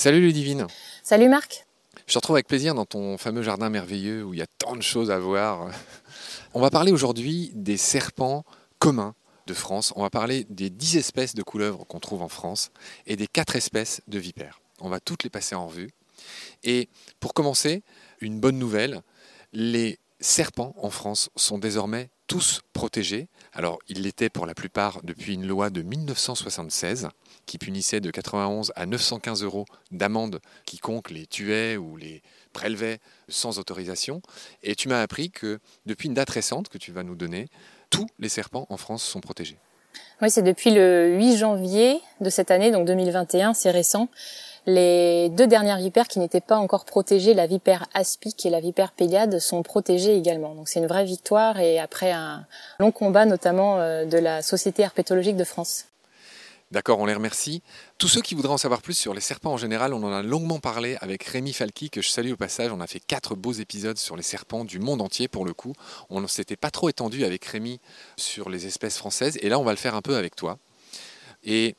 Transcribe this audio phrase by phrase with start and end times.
[0.00, 0.66] Salut Ludivine.
[1.02, 1.66] Salut Marc.
[2.06, 4.74] Je te retrouve avec plaisir dans ton fameux jardin merveilleux où il y a tant
[4.74, 5.68] de choses à voir.
[6.54, 8.46] On va parler aujourd'hui des serpents
[8.78, 9.14] communs
[9.46, 9.92] de France.
[9.96, 12.70] On va parler des 10 espèces de couleuvres qu'on trouve en France
[13.06, 14.62] et des 4 espèces de vipères.
[14.80, 15.90] On va toutes les passer en revue.
[16.64, 16.88] Et
[17.20, 17.82] pour commencer,
[18.22, 19.02] une bonne nouvelle,
[19.52, 23.26] les serpents en France sont désormais tous protégés.
[23.52, 27.08] Alors, ils l'étaient pour la plupart depuis une loi de 1976
[27.44, 32.22] qui punissait de 91 à 915 euros d'amende quiconque les tuait ou les
[32.52, 34.22] prélevait sans autorisation.
[34.62, 37.48] Et tu m'as appris que depuis une date récente que tu vas nous donner,
[37.90, 39.58] tous les serpents en France sont protégés.
[40.22, 44.08] Oui, c'est depuis le 8 janvier de cette année, donc 2021, c'est récent.
[44.72, 48.92] Les deux dernières vipères qui n'étaient pas encore protégées, la vipère aspic et la vipère
[48.92, 50.54] péliade, sont protégées également.
[50.54, 52.46] Donc c'est une vraie victoire et après un
[52.78, 55.86] long combat notamment euh, de la Société herpétologique de France.
[56.70, 57.62] D'accord, on les remercie.
[57.98, 60.22] Tous ceux qui voudraient en savoir plus sur les serpents en général, on en a
[60.22, 62.70] longuement parlé avec Rémi Falki, que je salue au passage.
[62.70, 65.72] On a fait quatre beaux épisodes sur les serpents du monde entier pour le coup.
[66.10, 67.80] On ne s'était pas trop étendu avec Rémi
[68.16, 70.58] sur les espèces françaises, et là on va le faire un peu avec toi.
[71.42, 71.74] Et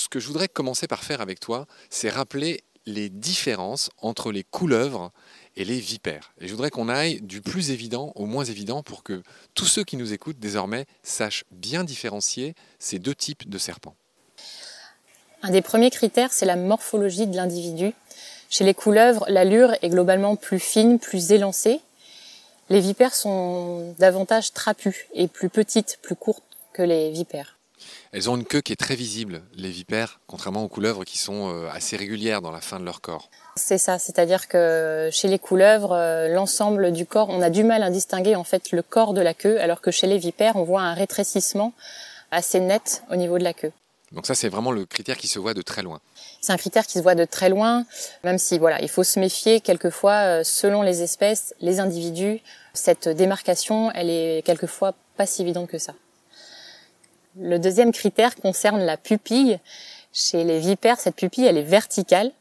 [0.00, 4.42] ce que je voudrais commencer par faire avec toi, c'est rappeler les différences entre les
[4.42, 5.12] couleuvres
[5.56, 6.32] et les vipères.
[6.40, 9.22] Et je voudrais qu'on aille du plus évident au moins évident pour que
[9.54, 13.94] tous ceux qui nous écoutent désormais sachent bien différencier ces deux types de serpents.
[15.42, 17.92] Un des premiers critères, c'est la morphologie de l'individu.
[18.48, 21.80] Chez les couleuvres, l'allure est globalement plus fine, plus élancée.
[22.68, 26.42] Les vipères sont davantage trapues et plus petites, plus courtes
[26.72, 27.59] que les vipères.
[28.12, 31.48] Elles ont une queue qui est très visible, les vipères, contrairement aux couleuvres qui sont
[31.48, 33.30] euh, assez régulières dans la fin de leur corps.
[33.56, 37.82] C'est ça, c'est-à-dire que chez les couleuvres, euh, l'ensemble du corps, on a du mal
[37.82, 40.64] à distinguer en fait le corps de la queue, alors que chez les vipères, on
[40.64, 41.72] voit un rétrécissement
[42.30, 43.72] assez net au niveau de la queue.
[44.12, 46.00] Donc ça, c'est vraiment le critère qui se voit de très loin.
[46.40, 47.84] C'est un critère qui se voit de très loin,
[48.24, 52.40] même si voilà, il faut se méfier quelquefois euh, selon les espèces, les individus.
[52.74, 55.94] Cette démarcation, elle est quelquefois pas si évidente que ça.
[57.36, 59.60] Le deuxième critère concerne la pupille.
[60.12, 62.32] Chez les vipères, cette pupille, elle est verticale.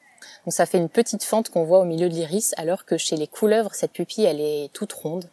[0.45, 3.15] Donc ça fait une petite fente qu'on voit au milieu de l'iris, alors que chez
[3.15, 5.25] les couleuvres, cette pupille, elle est toute ronde.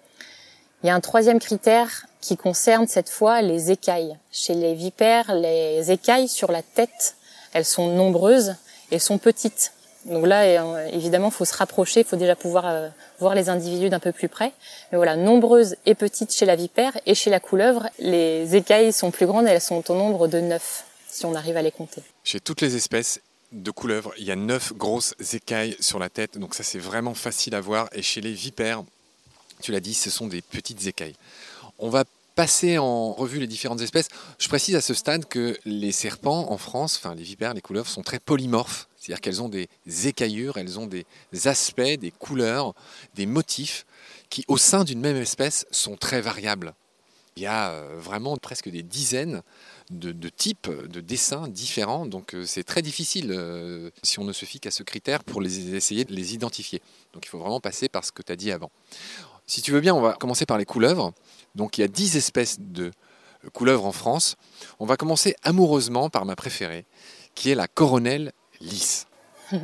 [0.82, 4.18] Il y a un troisième critère qui concerne cette fois les écailles.
[4.30, 7.16] Chez les vipères, les écailles sur la tête,
[7.54, 8.56] elles sont nombreuses
[8.90, 9.72] et sont petites.
[10.06, 13.48] Donc là, euh, évidemment, il faut se rapprocher, il faut déjà pouvoir euh, voir les
[13.48, 14.52] individus d'un peu plus près.
[14.90, 19.10] Mais voilà, nombreuses et petites chez la vipère et chez la couleuvre, les écailles sont
[19.10, 22.02] plus grandes, elles sont au nombre de neuf, si on arrive à les compter.
[22.22, 26.38] Chez toutes les espèces de couleuvres, il y a neuf grosses écailles sur la tête,
[26.38, 27.88] donc ça c'est vraiment facile à voir.
[27.92, 28.84] Et chez les vipères,
[29.60, 31.16] tu l'as dit, ce sont des petites écailles.
[31.80, 32.04] On va
[32.36, 34.08] passer en revue les différentes espèces.
[34.38, 37.88] Je précise à ce stade que les serpents en France, enfin les vipères, les couleuvres,
[37.88, 39.68] sont très polymorphes, c'est-à-dire qu'elles ont des
[40.08, 41.06] écaillures, elles ont des
[41.44, 42.74] aspects, des couleurs,
[43.14, 43.86] des motifs
[44.30, 46.74] qui, au sein d'une même espèce, sont très variables.
[47.36, 49.42] Il y a euh, vraiment presque des dizaines
[49.90, 54.44] de, types de dessins différents, donc euh, c'est très difficile euh, si on ne se
[54.44, 56.82] fie qu'à ce critère pour les essayer de les identifier.
[57.12, 58.72] Donc il faut vraiment passer par ce que tu as dit avant.
[59.46, 61.12] Si tu veux bien, on va commencer par les couleuvres.
[61.54, 62.90] Donc il y a 10 espèces de
[63.52, 64.34] couleuvres en France.
[64.80, 66.84] On va commencer amoureusement par ma préférée,
[67.36, 69.06] qui est la coronelle lisse.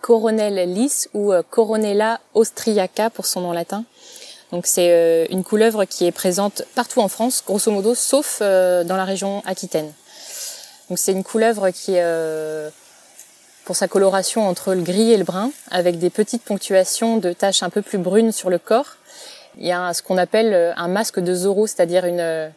[0.00, 3.84] coronelle lisse ou euh, Coronella austriaca pour son nom latin.
[4.52, 8.84] Donc c'est euh, une couleuvre qui est présente partout en France, grosso modo, sauf euh,
[8.84, 9.92] dans la région aquitaine.
[10.88, 12.72] Donc c'est une couleuvre qui est
[13.66, 17.62] pour sa coloration entre le gris et le brun, avec des petites ponctuations de taches
[17.62, 18.96] un peu plus brunes sur le corps
[19.58, 22.52] il y a ce qu'on appelle un masque de Zorro, c'est-à-dire une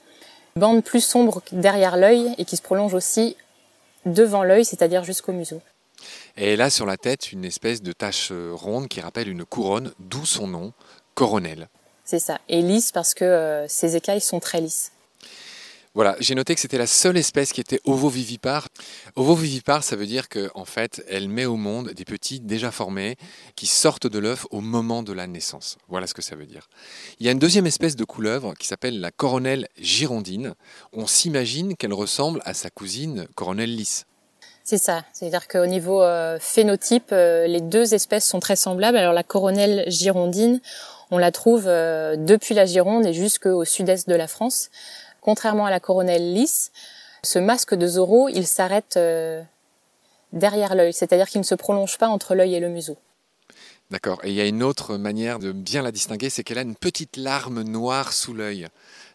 [0.56, 3.36] bande plus sombre derrière l'œil et qui se prolonge aussi
[4.06, 5.62] devant l'œil, c'est-à-dire jusqu'au museau.
[6.38, 9.94] Et là, sur la tête, une espèce de tache euh, ronde qui rappelle une couronne,
[10.00, 10.74] d'où son nom,
[11.14, 11.70] coronel.
[12.06, 12.40] C'est ça.
[12.50, 14.92] Et lisse parce que ses écailles sont très lisses.
[15.94, 18.70] Voilà, j'ai noté que c'était la seule espèce qui était ovovivipare.
[19.18, 23.18] Ovovivipare, ça veut dire qu'en en fait, elle met au monde des petits déjà formés
[23.58, 25.78] qui sortent de l'œuf au moment de la naissance.
[25.90, 26.70] Voilà ce que ça veut dire.
[27.20, 30.56] Il y a une deuxième espèce de couleuvre qui s'appelle la coronelle girondine.
[30.94, 34.06] On s'imagine qu'elle ressemble à sa cousine coronelle lisse.
[34.64, 38.98] C'est ça, c'est-à-dire qu'au niveau euh, phénotype, euh, les deux espèces sont très semblables.
[38.98, 40.62] Alors la coronelle girondine,
[41.10, 44.70] on la trouve euh, depuis la Gironde et jusqu'au sud-est de la France.
[45.22, 46.72] Contrairement à la coronelle lisse,
[47.24, 49.42] ce masque de Zorro, il s'arrête euh,
[50.34, 52.98] derrière l'œil, c'est-à-dire qu'il ne se prolonge pas entre l'œil et le museau.
[53.92, 54.22] D'accord.
[54.24, 56.76] Et il y a une autre manière de bien la distinguer, c'est qu'elle a une
[56.76, 58.68] petite larme noire sous l'œil.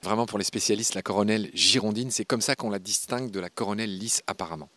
[0.02, 3.48] Vraiment pour les spécialistes, la coronelle girondine, c'est comme ça qu'on la distingue de la
[3.48, 4.68] coronelle lisse apparemment.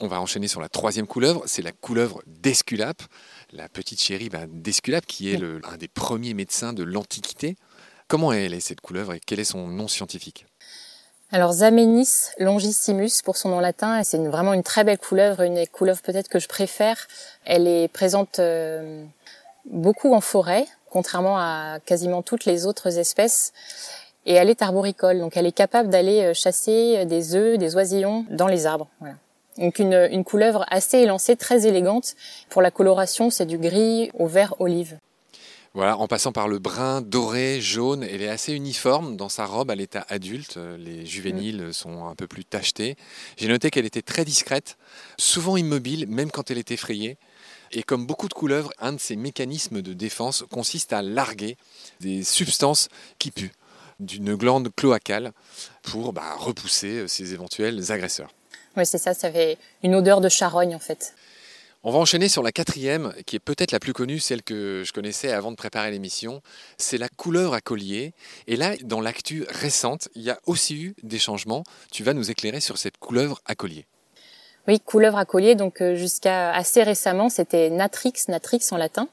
[0.00, 3.02] On va enchaîner sur la troisième couleuvre, c'est la couleuvre d'Esculape,
[3.52, 7.56] la petite chérie ben, d'Esculape qui est le, un des premiers médecins de l'Antiquité.
[8.08, 10.46] Comment elle est cette couleuvre et quel est son nom scientifique?
[11.30, 12.08] Alors Zamenis
[12.38, 16.38] longissimus pour son nom latin, c'est vraiment une très belle couleuvre, une couleuvre peut-être que
[16.38, 17.06] je préfère.
[17.44, 19.04] Elle est présente euh,
[19.66, 23.52] beaucoup en forêt, contrairement à quasiment toutes les autres espèces.
[24.24, 28.24] Et elle est arboricole, donc elle est capable d'aller euh, chasser des œufs, des oisillons
[28.30, 28.88] dans les arbres.
[29.00, 29.16] Voilà.
[29.58, 32.14] Donc une, une couleuvre assez élancée, très élégante.
[32.48, 34.96] Pour la coloration, c'est du gris au vert olive.
[35.78, 39.70] Voilà, en passant par le brun, doré, jaune, elle est assez uniforme dans sa robe
[39.70, 40.58] à l'état adulte.
[40.76, 42.96] Les juvéniles sont un peu plus tachetés.
[43.36, 44.76] J'ai noté qu'elle était très discrète,
[45.18, 47.16] souvent immobile, même quand elle est effrayée.
[47.70, 51.56] Et comme beaucoup de couleuvres, un de ses mécanismes de défense consiste à larguer
[52.00, 52.88] des substances
[53.20, 53.52] qui puent
[54.00, 55.30] d'une glande cloacale
[55.82, 58.34] pour bah, repousser ses éventuels agresseurs.
[58.76, 61.14] Oui, c'est ça, ça fait une odeur de charogne en fait.
[61.84, 64.92] On va enchaîner sur la quatrième, qui est peut-être la plus connue, celle que je
[64.92, 66.42] connaissais avant de préparer l'émission.
[66.76, 68.14] C'est la couleuvre à collier.
[68.48, 71.62] Et là, dans l'actu récente, il y a aussi eu des changements.
[71.92, 73.86] Tu vas nous éclairer sur cette couleuvre à collier.
[74.66, 75.54] Oui, couleuvre à collier.
[75.54, 79.08] Donc euh, jusqu'à assez récemment, c'était Natrix, Natrix en latin.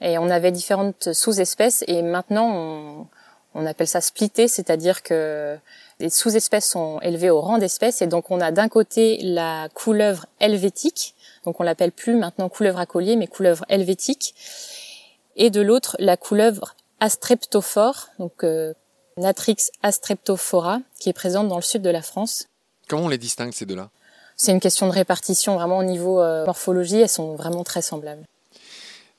[0.00, 1.82] Et on avait différentes sous-espèces.
[1.88, 3.06] Et maintenant, on,
[3.54, 5.56] on appelle ça splitté, c'est-à-dire que
[5.98, 8.02] les sous-espèces sont élevées au rang d'espèces.
[8.02, 11.13] Et donc on a d'un côté la couleuvre helvétique
[11.44, 14.34] donc on l'appelle plus maintenant couleuvre à collier, mais couleuvre helvétique.
[15.36, 18.72] Et de l'autre, la couleuvre astreptophore, donc euh,
[19.16, 22.48] Natrix astreptophora, qui est présente dans le sud de la France.
[22.88, 23.90] Comment on les distingue ces deux-là?
[24.36, 28.24] C'est une question de répartition, vraiment au niveau euh, morphologie, elles sont vraiment très semblables.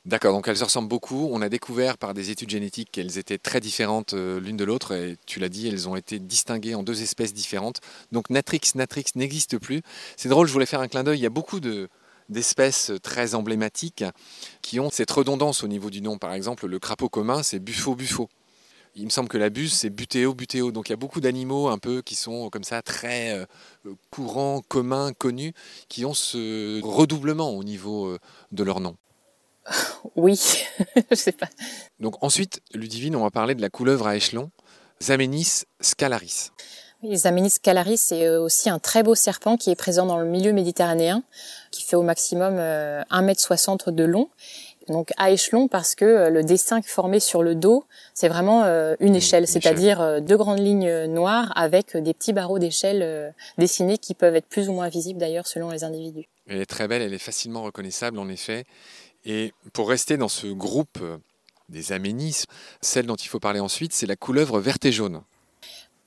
[0.06, 1.30] D'accord, donc elles se ressemblent beaucoup.
[1.32, 4.94] On a découvert par des études génétiques qu'elles étaient très différentes euh, l'une de l'autre.
[4.94, 7.82] Et tu l'as dit, elles ont été distinguées en deux espèces différentes.
[8.12, 9.82] Donc Natrix, Natrix n'existe plus.
[10.16, 11.18] C'est drôle, je voulais faire un clin d'œil.
[11.18, 11.90] Il y a beaucoup de,
[12.30, 14.04] d'espèces très emblématiques
[14.62, 16.18] qui ont cette redondance au niveau du nom.
[16.18, 18.30] Par exemple, le crapaud commun, c'est buffo-buffo.
[18.98, 20.72] Il me semble que la buse, c'est butéo, butéo.
[20.72, 23.46] Donc il y a beaucoup d'animaux un peu qui sont comme ça très euh,
[24.10, 25.54] courants, communs, connus,
[25.90, 28.20] qui ont ce redoublement au niveau euh,
[28.52, 28.96] de leur nom.
[30.16, 30.40] Oui,
[31.12, 31.50] je sais pas.
[32.00, 34.52] Donc ensuite, Ludivine, on va parler de la couleuvre à échelon,
[35.02, 36.52] Zamenis scalaris.
[37.04, 40.26] Les Aménis calaris, c'est euh, aussi un très beau serpent qui est présent dans le
[40.26, 41.24] milieu méditerranéen,
[41.72, 44.30] qui fait au maximum 1m60 euh, de long.
[44.88, 48.64] Donc à échelon parce que euh, le dessin formé sur le dos, c'est vraiment
[49.00, 54.36] une échelle, c'est-à-dire deux grandes lignes noires avec des petits barreaux d'échelle dessinés qui peuvent
[54.36, 56.28] être plus ou moins visibles d'ailleurs selon les individus.
[56.48, 58.66] Elle est très belle, elle est facilement reconnaissable en effet.
[59.26, 61.00] Et pour rester dans ce groupe
[61.70, 62.46] des aménis,
[62.82, 65.22] celle dont il faut parler ensuite, c'est la couleuvre verte et jaune.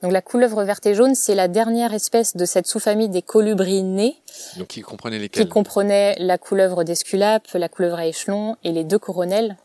[0.01, 4.15] Donc la couleuvre verte et jaune, c'est la dernière espèce de cette sous-famille des colubrinés.
[4.57, 8.85] Donc qui comprenait lesquels Qui comprenait la couleuvre d'Esculape, la couleuvre à échelon et les
[8.85, 9.57] deux coronelles.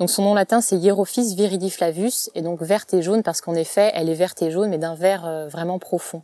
[0.00, 3.92] Donc son nom latin c'est Hierophis viridiflavus et donc verte et jaune parce qu'en effet
[3.94, 6.22] elle est verte et jaune mais d'un vert euh, vraiment profond.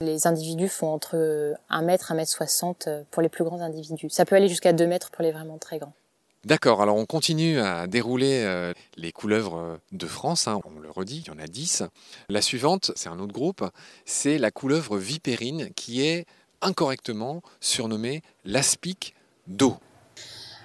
[0.00, 4.10] Les individus font entre 1 mètre, 1 mètre 60 euh, pour les plus grands individus.
[4.10, 5.94] Ça peut aller jusqu'à 2 mètres pour les vraiment très grands.
[6.46, 10.60] D'accord, alors on continue à dérouler euh, les couleuvres de France, hein.
[10.64, 11.82] on le redit, il y en a 10.
[12.28, 13.68] La suivante, c'est un autre groupe,
[14.04, 16.24] c'est la couleuvre vipérine qui est
[16.62, 19.16] incorrectement surnommée l'aspic
[19.48, 19.78] d'eau.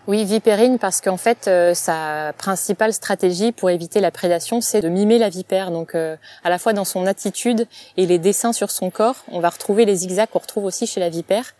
[0.05, 4.89] Oui, vipérine parce qu'en fait, euh, sa principale stratégie pour éviter la prédation, c'est de
[4.89, 5.71] mimer la vipère.
[5.71, 7.67] Donc, euh, à la fois dans son attitude
[7.97, 10.99] et les dessins sur son corps, on va retrouver les zigzags qu'on retrouve aussi chez
[10.99, 11.53] la vipère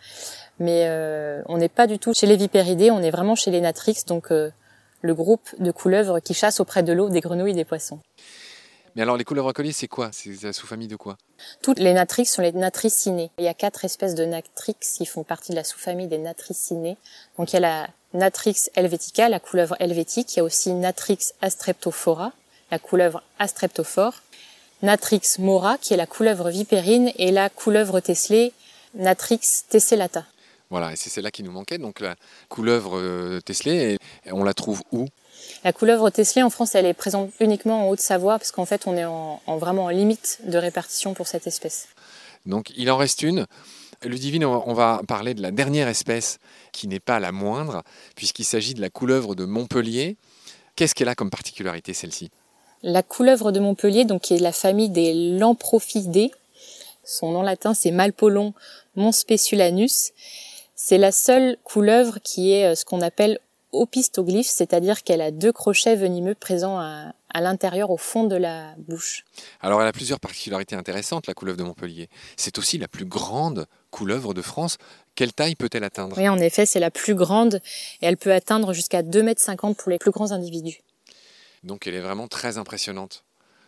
[0.58, 3.60] mais euh, on n'est pas du tout chez les vipéridés, on est vraiment chez les
[3.60, 4.50] natrix, donc euh,
[5.00, 8.00] le groupe de couleuvres qui chassent auprès de l'eau des grenouilles et des poissons.
[8.94, 10.10] Mais alors les couleuvres à collier, c'est quoi?
[10.12, 11.16] C'est la sous-famille de quoi?
[11.62, 13.30] Toutes les natrix sont les natricinées.
[13.38, 16.98] Il y a quatre espèces de natrix qui font partie de la sous-famille des natricinées.
[17.38, 20.34] Donc il y a la Natrix helvetica, la couleuvre helvétique.
[20.34, 22.32] Il y a aussi Natrix astreptophora,
[22.70, 24.14] la couleuvre astreptophore.
[24.82, 28.52] Natrix mora, qui est la couleuvre vipérine, et la couleuvre tesselée,
[28.94, 30.24] Natrix tessellata.
[30.72, 31.76] Voilà, et c'est celle-là qui nous manquait.
[31.76, 32.16] Donc la
[32.48, 33.98] couleuvre euh, Tesley,
[34.30, 35.06] on la trouve où?
[35.64, 38.96] La couleuvre Tesley en France, elle est présente uniquement en Haute-Savoie parce qu'en fait, on
[38.96, 41.88] est en, vraiment en limite de répartition pour cette espèce.
[42.46, 43.46] Donc il en reste une.
[44.02, 46.38] Ludivine, on va parler de la dernière espèce
[46.72, 47.82] qui n'est pas la moindre,
[48.16, 50.16] puisqu'il s'agit de la couleuvre de Montpellier.
[50.74, 52.30] Qu'est-ce qu'elle a comme particularité celle-ci?
[52.82, 56.30] La couleuvre de Montpellier, donc qui est la famille des Lamprophidés.
[57.04, 58.54] Son nom latin c'est Malpolon
[58.96, 60.12] monspeculanus.
[60.84, 63.38] C'est la seule couleuvre qui est euh, ce qu'on appelle
[63.70, 69.24] opistoglyphe, c'est-à-dire qu'elle a deux crochets venimeux présents à, l'intérieur, au fond de la bouche.
[69.60, 72.08] Alors elle a plusieurs particularités intéressantes, la couleuvre de Montpellier.
[72.36, 74.76] C'est aussi la plus grande couleuvre de France.
[75.14, 76.18] Quelle taille peut-elle atteindre?
[76.18, 77.60] Oui, en effet, c'est la plus grande
[78.00, 80.80] et elle peut atteindre jusqu'à 2,50 mètres pour les plus grands individus.
[81.62, 83.22] Donc elle est vraiment très impressionnante.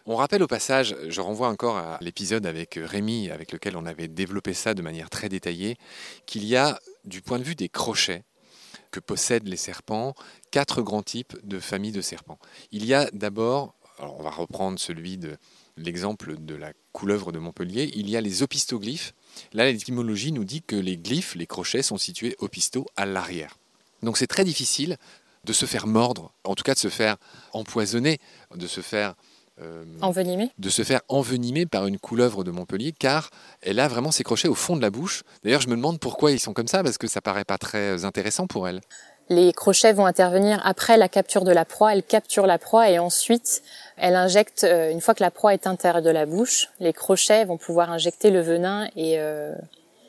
[0.06, 4.06] On rappelle au passage, je renvoie encore à l'épisode avec Rémi, avec lequel on avait
[4.06, 5.78] développé ça de manière très détaillée,
[6.26, 8.22] qu'il y a, du point de vue des crochets
[8.90, 10.14] que possèdent les serpents,
[10.50, 12.38] quatre grands types de familles de serpents.
[12.70, 15.38] Il y a d'abord, on va reprendre celui de
[15.78, 19.14] l'exemple de la couleuvre de Montpellier, il y a les opistoglyphes.
[19.54, 23.56] Là, l'étymologie nous dit que les glyphes, les crochets, sont situés opisto à l'arrière.
[24.02, 24.98] Donc c'est très difficile
[25.44, 27.16] de se faire mordre, en tout cas de se faire
[27.54, 28.18] empoisonner,
[28.54, 29.14] de se faire
[29.60, 29.84] euh,
[30.58, 33.30] de se faire envenimer par une couleuvre de Montpellier, car
[33.62, 35.22] elle a vraiment ses crochets au fond de la bouche.
[35.44, 38.04] D'ailleurs, je me demande pourquoi ils sont comme ça, parce que ça paraît pas très
[38.04, 38.80] intéressant pour elle.
[39.28, 41.94] Les crochets vont intervenir après la capture de la proie.
[41.94, 43.62] Elle capture la proie et ensuite
[43.96, 47.44] elle injecte, euh, une fois que la proie est intérieure de la bouche, les crochets
[47.44, 49.54] vont pouvoir injecter le venin et euh,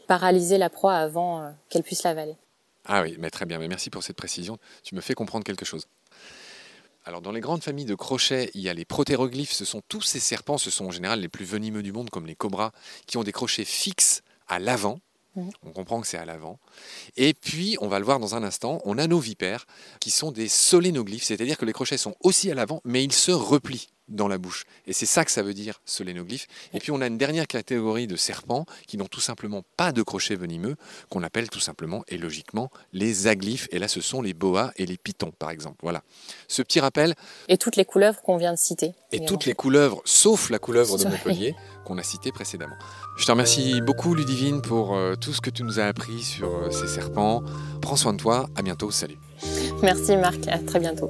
[0.07, 2.35] paralyser la proie avant qu'elle puisse l'avaler.
[2.87, 4.57] Ah oui, mais très bien, mais merci pour cette précision.
[4.83, 5.87] Tu me fais comprendre quelque chose.
[7.07, 10.01] Alors dans les grandes familles de crochets, il y a les protéroglyphes, ce sont tous
[10.01, 12.71] ces serpents, ce sont en général les plus venimeux du monde comme les cobras,
[13.05, 14.99] qui ont des crochets fixes à l'avant.
[15.35, 15.49] Mmh.
[15.63, 16.59] On comprend que c'est à l'avant.
[17.15, 19.67] Et puis, on va le voir dans un instant, on a nos vipères
[19.99, 23.31] qui sont des solénoglyphes, c'est-à-dire que les crochets sont aussi à l'avant, mais ils se
[23.31, 24.65] replient dans la bouche.
[24.87, 26.47] Et c'est ça que ça veut dire, solénoglyphe.
[26.73, 30.01] Et puis on a une dernière catégorie de serpents qui n'ont tout simplement pas de
[30.01, 30.75] crochets venimeux,
[31.09, 33.67] qu'on appelle tout simplement et logiquement les aglyphes.
[33.71, 35.77] Et là, ce sont les boas et les pitons, par exemple.
[35.81, 36.03] Voilà.
[36.47, 37.15] Ce petit rappel.
[37.47, 38.93] Et toutes les couleuvres qu'on vient de citer.
[39.11, 42.75] Et toutes les couleuvres, sauf la couleuvre de Montpellier, qu'on a citée précédemment.
[43.17, 46.49] Je te remercie beaucoup, Ludivine, pour euh, tout ce que tu nous as appris sur
[46.49, 47.43] euh, ces serpents.
[47.81, 48.47] Prends soin de toi.
[48.55, 48.91] À bientôt.
[48.91, 49.17] Salut.
[49.81, 50.47] Merci, Marc.
[50.47, 51.09] À très bientôt.